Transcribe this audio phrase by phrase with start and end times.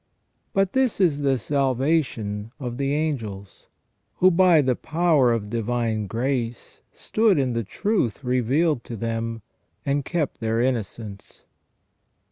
[0.29, 3.67] * But this is the salvation of the angels,
[4.15, 9.43] who by the power of divine grace stood in the truth revealed to them,
[9.85, 11.43] and kept their innocence.